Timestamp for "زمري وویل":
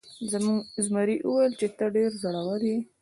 0.85-1.53